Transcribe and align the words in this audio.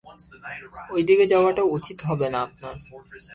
ঐদিকে 0.93 1.25
যাওয়াটা 1.27 1.63
উচিৎ 1.71 1.99
হবে 2.05 2.27
না 2.33 2.39
আপনার। 2.41 2.75